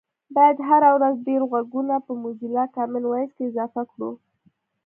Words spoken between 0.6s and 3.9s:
هره ورځ ډېر غږونه په موزیلا کامن وایس کې اضافه